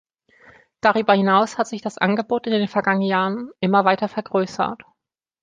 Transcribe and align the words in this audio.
Darüber 0.79 1.13
hinaus 1.13 1.59
hat 1.59 1.67
sich 1.67 1.83
das 1.83 1.99
Angebot 1.99 2.47
in 2.47 2.53
den 2.53 2.67
vergangenen 2.67 3.07
Jahren 3.07 3.51
immer 3.59 3.85
weiter 3.85 4.07
vergrößert. 4.09 4.81